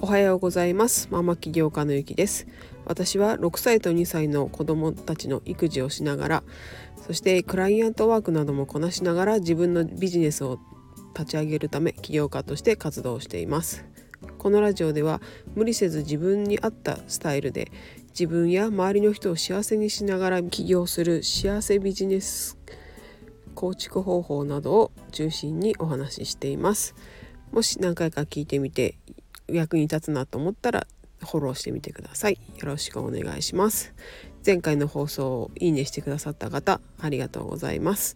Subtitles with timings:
[0.00, 1.08] おはようございます。
[1.10, 2.46] ママ起業家のゆきです。
[2.86, 6.42] 私は6歳と2歳の子供たちの育児をしながら
[6.96, 10.58] そしてクライアントワークなどもこなしながら自分のビジネスを
[11.12, 13.84] 立ち上げるため起業家として活動しています。
[14.38, 15.20] このラジオでは
[15.54, 17.70] 無理せず自分に合ったスタイルで
[18.08, 22.56] 自分や周りの人を幸せにしながら起業する幸せビジネス
[23.58, 26.94] 構築方法などを中心にお話ししています。
[27.50, 28.94] もし何回か聞いてみて
[29.48, 30.86] 役に立つなと思ったら
[31.18, 32.34] フォローしてみてください。
[32.34, 33.94] よろしくお願いします。
[34.46, 38.14] 前回の放送をいいねしてくださった方ありがとうございます。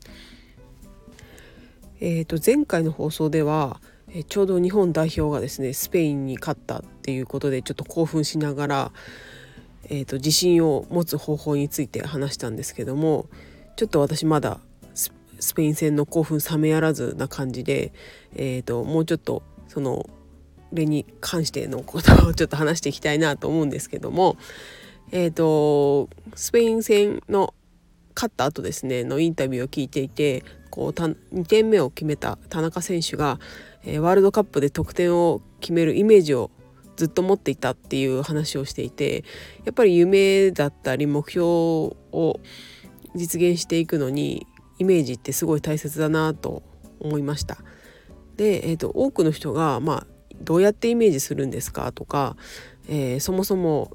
[1.98, 3.80] えーと前回の放送では
[4.14, 8.92] えちょうど日本代表がですねスペインに勝ったっていうことでちょっと興奮しながら、
[9.88, 13.26] えーと、自信を持つ方法について話したんですけども
[13.74, 14.60] ちょっと私まだ
[15.42, 17.92] スペイン戦の興奮冷めやらずな感じで、
[18.34, 20.08] えーと、もうちょっとその
[20.72, 24.36] 例に関してのことをちょっと話していきたいなと思うんですけども、
[25.10, 27.54] えーとスペイン戦の
[28.14, 33.38] 勝った後ですねのインタビューを聞いていてこう2点目を決めた田中選手が、
[33.84, 36.50] えー、ワールドカップで得点を決めるイメージを
[36.96, 39.24] ずっと持っていたっていう話をしていて
[39.64, 42.40] やっぱり夢だったり目標を
[43.14, 44.46] 実現していくのに
[44.82, 46.62] イメージってすごい大切だなと
[46.98, 47.58] 思いました。
[48.36, 50.06] で、えーと、多くの人が、まあ、
[50.40, 52.36] どうやってイメージするんですかとか、
[52.88, 53.92] えー、そもそも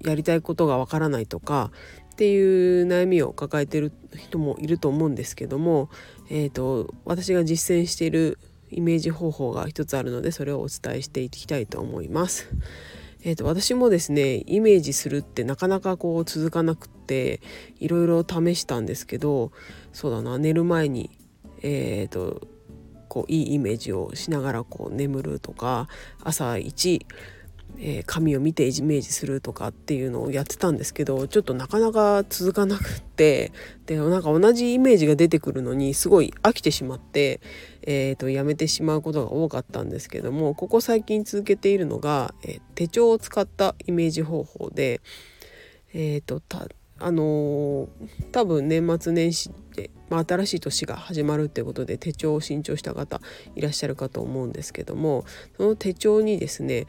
[0.00, 1.70] やりたいことがわからないとか
[2.12, 5.90] っていう悩みを抱えてる人もいると思うんですけども、
[6.30, 8.38] えーと、私が実践している
[8.70, 12.48] イメージ方法が一つあるのでそれをお伝えしていきたいと思います。
[13.26, 17.40] えーと、私もですねイメージするってなかなかこう続かなくって
[17.80, 19.50] いろいろ試したんですけど
[19.92, 21.10] そうだな寝る前に
[21.60, 22.46] えーと
[23.08, 25.88] こういいイメージをしながらこう眠るとか
[26.22, 27.04] 朝一
[27.78, 33.52] えー、紙を見てイメージするとかっていうのをやってたんですけどちょっとなかなか続かなくって
[33.86, 37.40] でなんか同じイメージが出てくるのにすごい飽きてしまって、
[37.82, 45.00] えーと、やめてしまうことが多かったんですけどもここ最近続けているのが、えー、手帳を使ったイメージ方法で
[45.92, 46.42] え、ー、と
[46.98, 47.88] あのー、
[48.32, 53.20] 多分年末年始で、まあ、新しい年が始まるってことで手帳を新調した方
[53.54, 55.24] いらっしゃるかと思うんですけども
[55.56, 56.86] その手帳にですね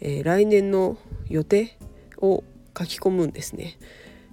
[0.00, 0.96] えー、来年の
[1.28, 1.76] 予定
[2.18, 2.44] を
[2.76, 3.78] 書き込むんですね。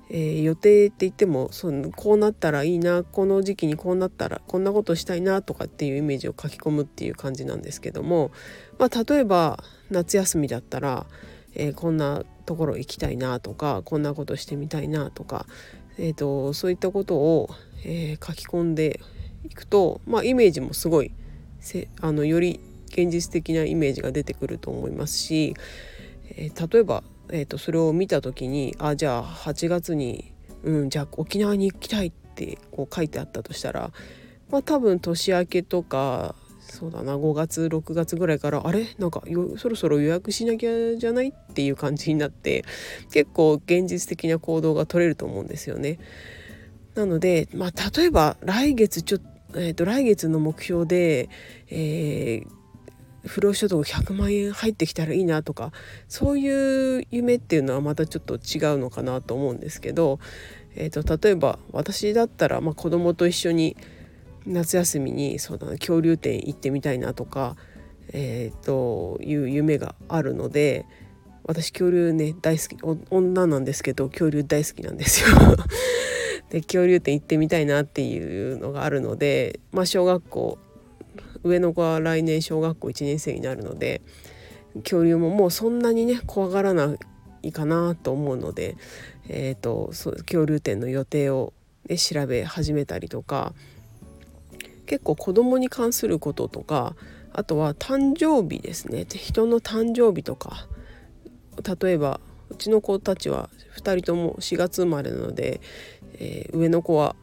[0.09, 8.31] えー、予定って言ってもそのこうなったらいいなこの時期にこうなったらこんなことしたいなとかっていうイメージを書き込むっていう感じなんですけども、
[8.77, 11.07] まあ、例えば夏休みだったら、
[11.55, 15.47] えー、こんなところ行きたいなとかこんなことしてみたいなとか、
[15.97, 17.49] えーと、そういったことを、
[17.83, 18.99] えー、書き込んで
[19.45, 21.11] いくと、まあ、イメージもすごい
[21.59, 22.59] せあのより
[22.93, 25.55] 現実的なイメージが出てくると思いますし、
[26.35, 30.33] えー、例えば、えーと、それを見た時にあじゃあ8月に、
[30.63, 33.91] うん、じゃあ沖縄に行きたいってこう書いてあったとしたら、
[34.49, 38.87] まあ、多分年明けとかそうだな5月6月ぐらいからあれ？
[38.97, 39.21] なんか
[39.57, 41.29] そろそろ予約しなきゃじゃない？
[41.29, 42.63] っていう感じになって
[43.11, 45.99] 結構現実的な行動が取れると思うんですよね。
[46.95, 49.21] なので、まあ、例えば来月ちょっ
[49.51, 51.29] と,、えー、と来月の目標で、
[51.69, 52.62] えー
[53.25, 55.71] 不労所得100万円入ってきたらいいなとか
[56.07, 60.19] そういう夢っていうのはまたちょっと違うのかなと思うんですけど、
[60.75, 63.77] えーと、例えば私だったら、まあ、子供と一緒に
[64.45, 67.55] 夏休みにそうだな恐竜展行ってみたいなとか、
[68.09, 70.85] えー、という夢があるので
[71.45, 75.37] 私恐竜ね大好き女なんですけど恐竜大好きなんですよ。
[76.49, 80.57] で恐竜展行ってみたいなっていうのがあるので、まあ、小学校
[81.43, 84.01] 上の子は来年小学校1年生になるので
[84.83, 86.95] 恐竜ももうそんなにね怖がらな
[87.43, 88.77] いかなと思うので、
[89.27, 91.53] えーと、そ恐竜展の予定を、
[91.87, 93.53] ね、調べ始めたりとか
[94.85, 96.95] 結構子供に関することとか
[97.33, 99.05] あとは誕生日ですね。
[99.05, 100.67] 人の誕生日とか
[101.81, 102.19] 例えば
[102.49, 105.59] うちの子たちは2人とも4月生まれなので、
[106.19, 107.15] えー、上の子は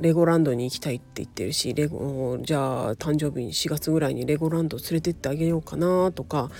[0.00, 6.50] レゴランドに行きたいって言ってるしレゴじゃあ誕生日に4月ぐらいにレゴランド連れてってあげようかなとか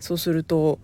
[0.00, 0.78] そうすると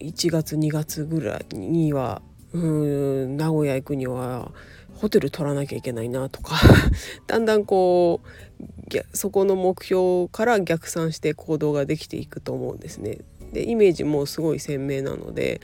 [0.00, 2.22] 1月2月ぐらいには
[2.52, 4.52] うん名古屋行くには
[4.96, 6.56] ホテル取らなきゃいけないなとか
[7.26, 13.18] だんだんこうそこの目標から逆算して行動ができていくと思うんですね。
[13.52, 15.60] でイメージもすごい鮮明なので、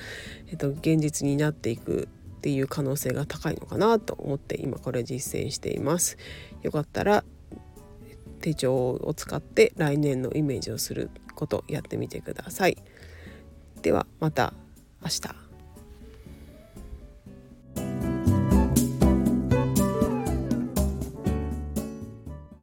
[0.48, 2.08] えっと、現実になっていく
[2.46, 6.16] っていう可能性が高いのかなと思って今これ実践しています。
[6.62, 7.24] よかったら
[8.40, 12.76] 手帳を使って来年のイメージをすることやってみてください。
[13.82, 14.54] ではまた
[15.02, 15.45] 明日。